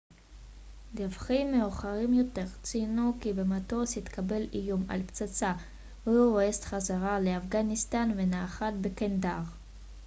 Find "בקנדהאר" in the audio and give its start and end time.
8.81-9.43